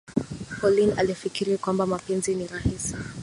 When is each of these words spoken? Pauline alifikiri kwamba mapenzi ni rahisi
Pauline 0.61 0.93
alifikiri 0.93 1.57
kwamba 1.57 1.85
mapenzi 1.87 2.35
ni 2.35 2.47
rahisi 2.47 2.95